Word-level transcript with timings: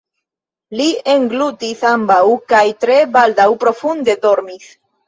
Li 0.79 0.87
englutis 1.13 1.85
ambaŭ 1.91 2.19
kaj 2.55 2.65
tre 2.87 2.99
baldaŭ 3.19 3.49
profunde 3.67 4.23
dormis. 4.27 4.79